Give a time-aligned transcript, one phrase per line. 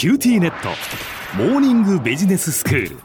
[0.00, 0.70] QTnet。
[1.36, 2.96] モーニングビジネススクール。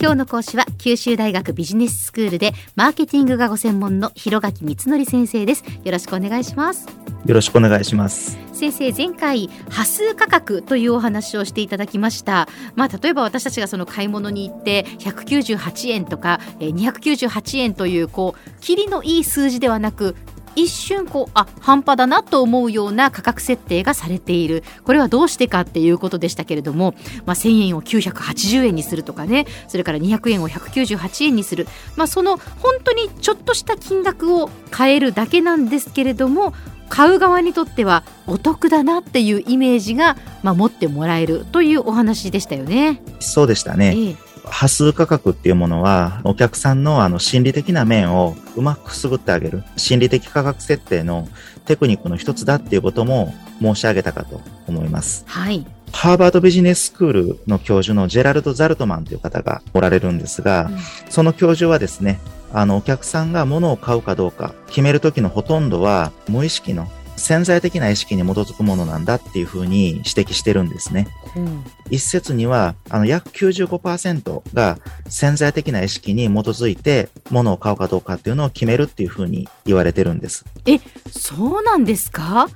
[0.00, 5.62] 今日の講師は九州大学ビジネススクールでマーケティングがご専門の広垣光則先生です。
[5.84, 6.88] よろしくお願いします。
[7.24, 8.36] よろしくお願いします。
[8.52, 12.48] 先生前回端数価格というお話をしていただきました。
[12.74, 20.16] まあ例えば私たちがその買い物に行って198円とか298円というこうキリのいい数字ではなく
[20.56, 26.94] 一瞬こうあ半端だなと思うような価格設定がされているこれはどうしてかっていうことでしたけれども、
[27.26, 36.54] まあ、1000円を980円にするとかねそれから200円を198円にする、まあ、その本当にちょっとした金額を変えるだけなんですけれども
[36.88, 43.00] 買う側にとってはお得だなっていうイメージが、まあ、持ってもらえるというお話でしたよね。
[43.18, 43.94] そうでしたね。
[43.96, 51.28] ええ波数価格っていうものは、お客さんのあの心理的な面をうまくくすぐってあげる、心理的価格設定の
[51.64, 55.24] テクニックの一つだっていうことも申し上げたかと思います。
[55.26, 55.64] はい。
[55.92, 60.78] ハーバードビジネススクールの教授のジェラルド・ザルトマンという方がおられるんですが、うん、
[61.10, 62.18] その教授はですね、
[62.52, 71.08] あの、お客さんが物を買うかどうか決めるときのほとんどは無意識の潜在的な意識に基づくものなんだっていうふうに指摘してるんですね。
[71.36, 80.44] うん、一説には、あの、約95%が潜在的な意識に基づいて物を買うかどうかっていうのを決めるっていうふうに言われてるんです。
[80.66, 82.48] え、そうなんですか？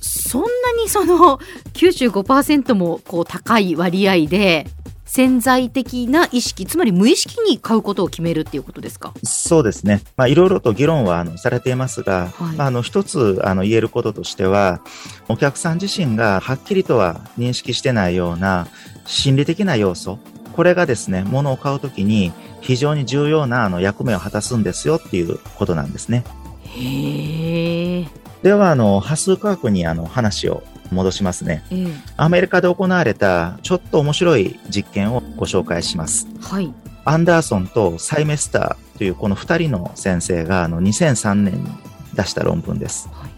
[0.00, 0.48] そんな
[0.82, 1.38] にその
[1.74, 4.66] 95%もこう高い割合で
[5.14, 9.12] 潜在的な意識、つまり無意識に買うことを決めるっていうことですか？
[9.22, 10.00] そうですね。
[10.16, 14.80] まあ、いろいろと議論はあのされていますが、はい、あの、一つあの言えることとしては、
[15.28, 18.68] お客さん自身がはっきりとは認識してないような
[19.04, 20.18] 心理的な要素、
[20.54, 22.32] これがですね、物を買うときに
[22.62, 26.24] 非常に重要なあの役目を果たすんですよっていうことなんですね。
[26.72, 28.08] へー。
[28.42, 36.26] では、あの、波数価格にあの話を戻しますね、えー、アメリカで行われたちょっと面白い実験をご紹介します。
[36.40, 36.72] はい。
[37.04, 41.70] アンダーソンとサイメスターというこの2人の先生があの2003年に
[42.14, 43.08] 出した論文です。
[43.12, 43.30] はい、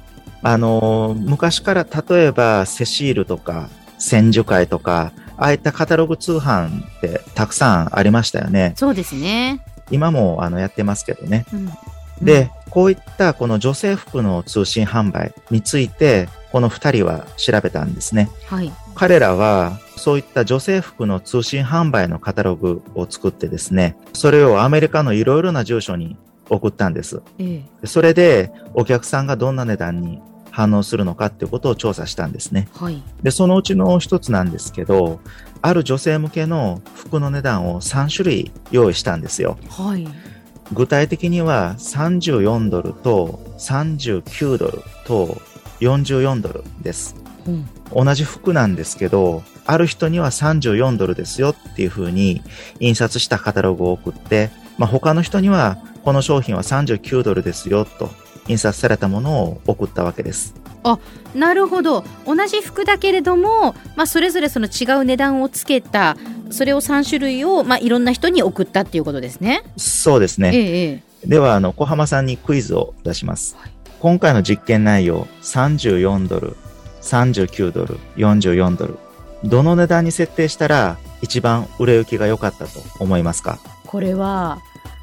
[0.43, 8.75] あの、昔から例えばセシールとか千手会とか、ああいったカタログ通販ってたくさんありましたよね。
[8.77, 9.65] そうですね。
[9.91, 11.47] 今もあのやってますけどね。
[11.53, 11.71] うん、
[12.23, 18.29] で、こういったこの女性服の通信販売について、この2人は調べたんですね。
[18.47, 26.17] はい、彼らはそういった女性服の通信販売のカタログを作ってですね、それをアメリカのいろいろな住所に
[26.51, 27.23] 送ったんです。
[27.39, 30.21] ええ、それでお客さんがどんな値段に
[30.51, 32.69] 反応するのかっていうことを調査したんですね。
[32.75, 35.21] はい、で、そのうちの一つなんですけど、
[35.62, 39.59] ある女性向けの服の値段を3種類用意したんですよ。
[39.69, 40.06] はい、
[40.72, 45.41] 具体的には34ドルと39ドルと
[45.80, 47.16] 44ドルです。
[47.47, 47.69] うん、
[48.04, 52.42] 同じ服なんですけど、ある人には34ドルですよっていう風に
[52.80, 58.10] 印刷したカタログを送って、まあ、他の人にはこの商品は39ドルですよと
[58.48, 60.54] 印刷されたものを送ったわけです。
[60.86, 60.98] あ
[61.34, 66.19] なるほど同じ服だけれども、まあ、それぞれその違う値段をつけた
[66.54, 69.62] それを3種類を、まあ、いろんな人に送ったっていうことですね。
[69.76, 70.53] そうですね。
[70.54, 73.56] ええ、ではあの小浜さんにクイズを出します。
[73.59, 73.70] はい
[74.00, 76.56] 今回の実験内容、34ドル、
[77.00, 78.98] 39ドル、44ドル。
[79.44, 83.59] どの値段に設定したら一番売れ行きが良かったと思いますか？
[83.87, 84.60] これは、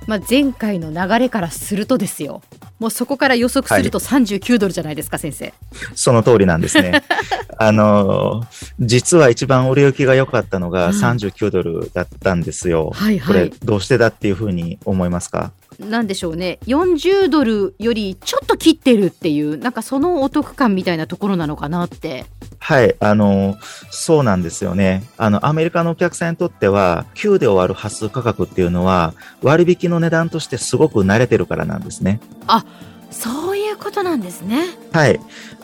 [0.07, 2.41] まあ、前回の流れからするとですよ。
[2.79, 5.53] もうそこから予測すると39ドルじゃないですか、はい、先生。
[5.93, 7.03] その通りなんですね。
[7.57, 8.43] あの、
[8.79, 12.91] 実は一番売れ行きが良かったのが39ドルだったんですよ。
[12.93, 13.27] はいはい。
[13.27, 15.51] これどうしてだっていうふうに思いますか？
[15.79, 22.25] なんでしょうね40ドルよりちょっと切ってるっていうなんかそのお得感みたいなところなのかなって
[22.71, 23.57] はい、あの、
[23.89, 25.03] そうなんですよね。
[25.17, 32.21] あの、アメリカのお客さんにとっては、9で終わる発数価格っていうのは、割引の値段としてすごく慣れてるからなんですね。
[32.47, 32.63] あ、
[33.09, 34.67] そういうことなんですね。
[34.93, 35.19] はい。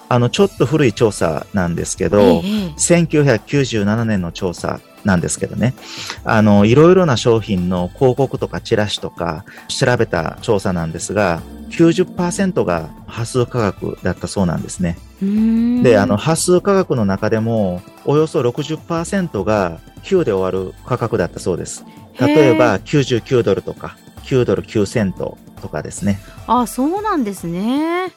[0.09, 2.39] あの、ちょっと古い調査なんですけど、ええ、
[2.77, 5.75] 1997年の調査なんですけどね。
[6.25, 14.97] あの、いろいろな商品の広告とかチラシとか調べた調査なんですが、90%が波数価格だったそうなんですね。
[15.83, 21.85] で、あの、波数価格の中でも、およそ60%が9で終わる価格だったそうです。
[22.19, 26.19] 例えば、99ドルとか、9ドル9セントとかですね。
[26.47, 28.11] あ、そうなんですね。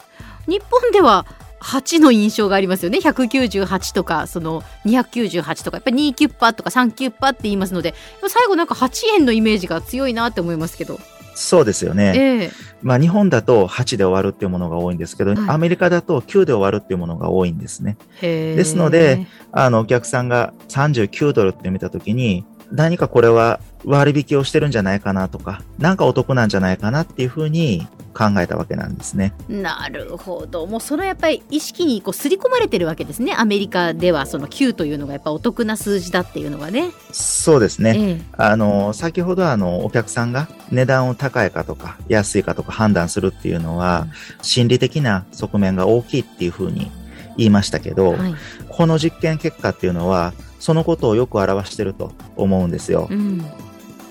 [0.47, 1.27] 日本では
[1.61, 7.95] 8の印象がありますよね198とかその298とかやっぱり2キュッパとか3キュッパって言いますので
[8.27, 10.99] 最後なんか8円のイメージが強いなって思いますけど
[11.41, 12.13] そうですよね。
[12.17, 12.51] ええ
[12.83, 17.97] まあ日本だと8で終わるっていうものが多いんですけど、はいアメリカだと9で終わるっていうものが多いんですね。
[18.21, 29.33] ですので、あの、お客さんが39ドルって見たときに、何かこれは割引をしてるんじゃないかなとか、なんかお得なんじゃないかなっていうふうに考えたわけなんですね。
[29.49, 36.91] なるほどもうそのやっぱり意識にこう刷り込まれてるわけですねアメリカではその9というのがやっぱお得な数字だっていうのがね。
[37.13, 37.95] そうですね。
[37.97, 44.07] ええあの、先ほどあの、お客さんが値段を高いかとか、安いかとか判断するっていうのは、
[44.43, 46.91] 心理的な側面が大きいっていうふうに
[47.37, 48.35] 言いましたけど、はい
[48.69, 53.09] この実験結果っていうのは、そのことをよく表してると思うんですよ。
[53.11, 53.45] うん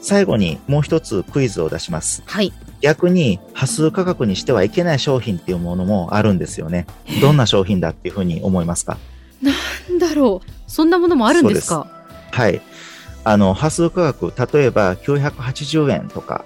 [0.01, 2.24] 最後にもう一つクイズを出します。
[2.25, 6.88] はい、逆に、波数価格にしてはいけない商品っていうものもあるんですよね。
[7.22, 8.98] どんな商品だっていうふうに思いますか？
[9.42, 9.51] な
[9.94, 11.86] んだろうそんなものもあるんですか？
[12.31, 12.62] はい。
[13.25, 16.46] あの、波数価格、例えば980円とか、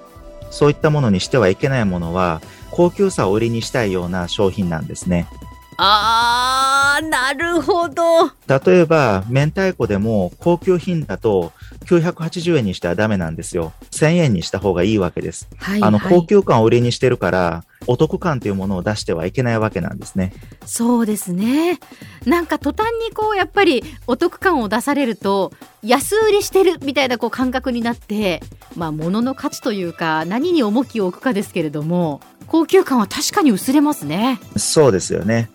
[0.50, 2.42] そういったものにしてはいけないものは、
[2.72, 5.28] 高級さを売りにしたいような商品なんですね。
[5.78, 11.52] あーなるほど例えば、明太子でも高級品だと
[11.86, 13.74] 980円にしてはダメなんですよ。
[13.92, 15.48] 1000円にした方がいいわけです。
[15.60, 20.34] あの、はいはい高級感を売りにしてるから、お得感というものを出してはいけないわけなんですね。
[20.66, 21.80] そうですね
[22.26, 28.42] なんか途端にこうやっぱりお得感を出されると安売りしてるみたいなこう感覚になって
[28.76, 34.40] まあ物の価値というか何に重きを置くかですけれども高級感は確かに薄れますね。
[34.58, 35.50] そうですよね。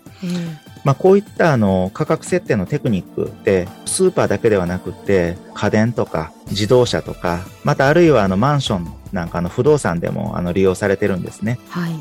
[0.85, 11.59] まあ、こういったあの価格設定のテクニックってスーパーだけではなくて家電とか自動車とかまたあるいはあのマンションなんかの不動産でもあの利用されてるんですね。
[11.69, 11.95] はい、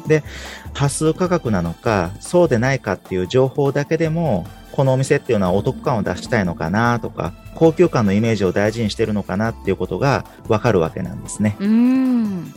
[0.74, 11.56] 波数価格なのかそうでないかっていう情報だけでもこのお店っていうのはお得感を出したいのかなとか高級感のイメージを大事にしてるのかなっていうことがわかるわけなんですね。
[11.60, 12.54] うーん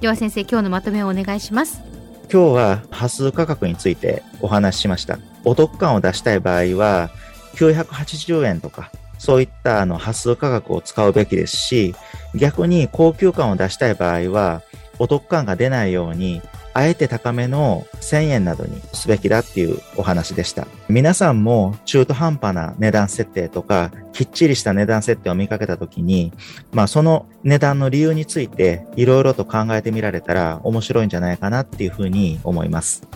[0.00, 1.95] では先生今日のまとめをお願いします。
[2.32, 5.18] 今日は波数価格についてお話ししました。
[5.44, 7.10] お得感を出したい場合は、
[7.54, 11.94] 980円とか、そういったあの波数価格を使うべきですし、
[12.34, 14.62] 逆に高級感を出したい場合は、
[14.98, 16.42] お得感が出ないように、
[16.76, 20.68] あえて高めの1000円などにすべきだっていうお話でした。
[20.90, 26.34] 皆さんも中途半端な値段設定とか、きっちりした値段設定を見かけたときに、
[26.72, 33.08] まあその値段の理由についていろいろと考えてみられたら面白いんじゃないかなっていうふうに思います。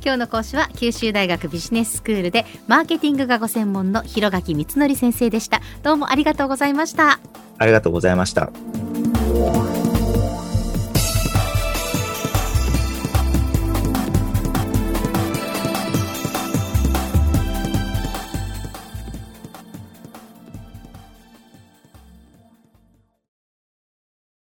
[0.00, 5.60] 今日の講師は九州大学ビジネススクールでマーケティングがご専門の広垣光則先生でした。
[5.82, 7.18] どうもありがとうございました。
[7.58, 8.52] ありがとうございました。